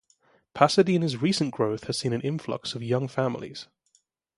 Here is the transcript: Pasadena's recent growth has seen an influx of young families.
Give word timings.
Pasadena's 0.55 1.17
recent 1.17 1.53
growth 1.53 1.83
has 1.83 1.95
seen 1.99 2.11
an 2.11 2.21
influx 2.21 2.73
of 2.73 2.81
young 2.81 3.07
families. 3.07 3.67